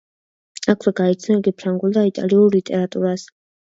[0.73, 3.33] აქვე გაეცნო იგი ფრანგულ და იტალიურ ლიტერატურას.